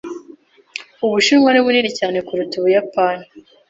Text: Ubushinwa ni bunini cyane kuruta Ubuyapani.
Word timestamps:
Ubushinwa 1.05 1.49
ni 1.51 1.61
bunini 1.65 1.89
cyane 1.99 2.17
kuruta 2.27 2.53
Ubuyapani. 2.57 3.25